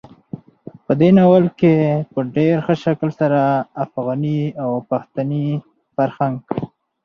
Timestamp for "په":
0.85-0.91, 2.13-2.19